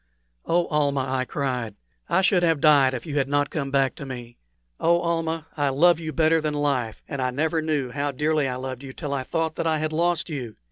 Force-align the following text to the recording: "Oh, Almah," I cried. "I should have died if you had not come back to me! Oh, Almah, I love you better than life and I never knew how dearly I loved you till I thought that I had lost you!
"Oh, 0.47 0.65
Almah," 0.69 1.07
I 1.07 1.25
cried. 1.25 1.75
"I 2.09 2.23
should 2.23 2.41
have 2.41 2.59
died 2.59 2.95
if 2.95 3.05
you 3.05 3.19
had 3.19 3.27
not 3.27 3.51
come 3.51 3.69
back 3.69 3.93
to 3.97 4.05
me! 4.07 4.39
Oh, 4.79 4.99
Almah, 4.99 5.45
I 5.55 5.69
love 5.69 5.99
you 5.99 6.11
better 6.11 6.41
than 6.41 6.55
life 6.55 7.03
and 7.07 7.21
I 7.21 7.29
never 7.29 7.61
knew 7.61 7.91
how 7.91 8.09
dearly 8.11 8.47
I 8.49 8.55
loved 8.55 8.81
you 8.81 8.93
till 8.93 9.13
I 9.13 9.21
thought 9.21 9.57
that 9.57 9.67
I 9.67 9.77
had 9.77 9.93
lost 9.93 10.27
you! 10.27 10.55